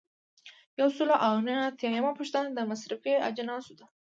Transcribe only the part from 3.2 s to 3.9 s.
اجناسو ده.